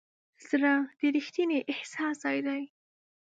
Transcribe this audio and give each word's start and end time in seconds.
زړه 0.47 0.73
د 0.99 1.01
ریښتیني 1.15 1.59
احساس 1.71 2.15
ځای 2.23 2.39
دی. 2.47 2.61